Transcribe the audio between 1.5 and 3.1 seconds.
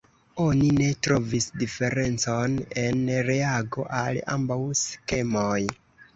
diferencon en